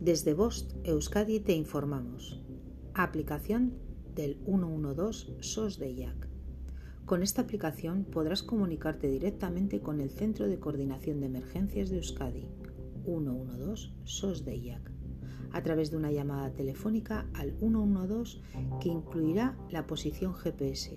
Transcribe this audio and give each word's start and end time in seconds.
Desde 0.00 0.32
Bost 0.32 0.72
Euskadi 0.84 1.40
te 1.40 1.52
informamos. 1.52 2.40
Aplicación 2.94 3.74
del 4.14 4.38
112 4.46 5.42
SOS 5.42 5.78
de 5.78 5.92
IAC. 5.92 6.26
Con 7.04 7.22
esta 7.22 7.42
aplicación 7.42 8.04
podrás 8.04 8.42
comunicarte 8.42 9.08
directamente 9.08 9.80
con 9.80 10.00
el 10.00 10.08
Centro 10.08 10.48
de 10.48 10.58
Coordinación 10.58 11.20
de 11.20 11.26
Emergencias 11.26 11.90
de 11.90 11.98
Euskadi 11.98 12.48
112 13.04 13.90
SOS 14.04 14.46
de 14.46 14.56
IAC 14.56 14.90
a 15.52 15.62
través 15.62 15.90
de 15.90 15.98
una 15.98 16.10
llamada 16.10 16.50
telefónica 16.54 17.28
al 17.34 17.52
112 17.58 18.40
que 18.80 18.88
incluirá 18.88 19.54
la 19.68 19.86
posición 19.86 20.32
GPS 20.32 20.96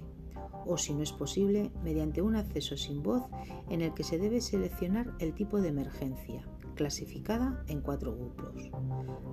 o 0.65 0.77
si 0.77 0.93
no 0.93 1.03
es 1.03 1.11
posible 1.11 1.71
mediante 1.83 2.21
un 2.21 2.37
acceso 2.37 2.77
sin 2.77 3.03
voz 3.03 3.23
en 3.69 3.81
el 3.81 3.93
que 3.93 4.05
se 4.05 4.17
debe 4.17 4.39
seleccionar 4.39 5.13
el 5.19 5.33
tipo 5.33 5.59
de 5.59 5.67
emergencia, 5.67 6.47
clasificada 6.73 7.63
en 7.67 7.81
cuatro 7.81 8.15
grupos. 8.15 8.69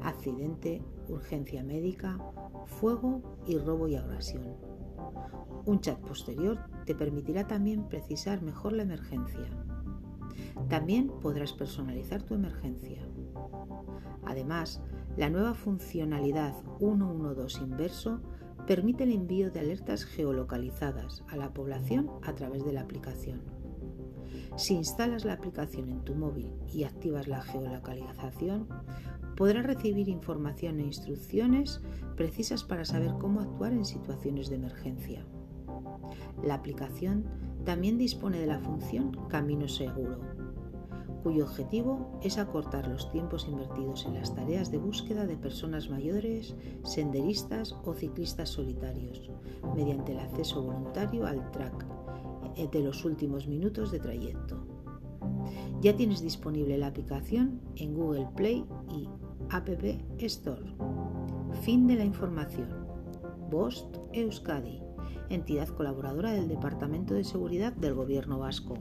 Accidente, 0.02 0.82
urgencia 1.08 1.62
médica, 1.62 2.18
fuego 2.66 3.22
y 3.46 3.58
robo 3.58 3.88
y 3.88 3.96
agresión. 3.96 4.56
Un 5.66 5.80
chat 5.80 5.98
posterior 6.00 6.58
te 6.86 6.94
permitirá 6.94 7.46
también 7.46 7.88
precisar 7.88 8.42
mejor 8.42 8.72
la 8.72 8.82
emergencia. 8.82 9.48
También 10.68 11.08
podrás 11.20 11.52
personalizar 11.52 12.22
tu 12.22 12.34
emergencia. 12.34 13.06
Además, 14.24 14.80
la 15.16 15.30
nueva 15.30 15.54
funcionalidad 15.54 16.54
112 16.78 17.62
inverso 17.62 18.20
permite 18.66 19.04
el 19.04 19.12
envío 19.12 19.50
de 19.50 19.60
alertas 19.60 20.04
geolocalizadas 20.04 21.24
a 21.28 21.36
la 21.36 21.52
población 21.52 22.10
a 22.22 22.34
través 22.34 22.64
de 22.64 22.72
la 22.72 22.82
aplicación. 22.82 23.42
Si 24.57 24.75
instalas 24.75 25.25
la 25.25 25.34
aplicación 25.34 25.89
en 25.89 26.05
tu 26.05 26.15
móvil 26.15 26.52
y 26.73 26.84
activas 26.84 27.28
la 27.28 27.42
geolocalización, 27.42 28.69
podrás 29.37 29.67
recibir 29.67 30.09
información 30.09 30.81
e 30.81 30.84
instrucciones 30.84 31.81
precisas 32.17 32.64
para 32.64 32.84
saber 32.84 33.14
cómo 33.19 33.41
actuar 33.41 33.72
en 33.72 33.84
situaciones 33.84 34.50
de 34.50 34.56
emergencia. 34.56 35.25
La 36.42 36.55
aplicación 36.55 37.25
también 37.64 37.98
dispone 37.98 38.39
de 38.39 38.47
la 38.47 38.59
función 38.61 39.12
Camino 39.28 39.69
Seguro, 39.69 40.19
cuyo 41.22 41.44
objetivo 41.44 42.19
es 42.22 42.39
acortar 42.39 42.89
los 42.89 43.11
tiempos 43.11 43.47
invertidos 43.48 44.06
en 44.06 44.15
las 44.15 44.34
tareas 44.34 44.70
de 44.70 44.78
búsqueda 44.78 45.27
de 45.27 45.37
personas 45.37 45.91
mayores, 45.91 46.55
senderistas 46.84 47.77
o 47.84 47.94
ciclistas 47.94 48.48
solitarios, 48.48 49.31
mediante 49.75 50.12
el 50.12 50.20
acceso 50.20 50.62
voluntario 50.62 51.27
al 51.27 51.50
track 51.50 51.87
de 52.70 52.80
los 52.83 53.05
últimos 53.05 53.46
minutos 53.46 53.91
de 53.91 54.00
trayecto. 54.00 54.66
Ya 55.80 55.96
tienes 55.96 56.22
disponible 56.22 56.77
la 56.77 56.88
aplicación 56.88 57.60
en 57.77 57.94
Google 57.94 58.28
Play 58.36 58.66
y 58.92 59.08
App 59.50 59.69
Store. 60.19 60.74
Fin 61.62 61.86
de 61.86 61.97
la 61.97 62.05
información. 62.05 62.69
Bost 63.50 63.97
Euskadi, 64.12 64.80
entidad 65.30 65.69
colaboradora 65.69 66.32
del 66.32 66.48
Departamento 66.48 67.14
de 67.14 67.24
Seguridad 67.24 67.72
del 67.72 67.94
Gobierno 67.94 68.38
Vasco. 68.38 68.75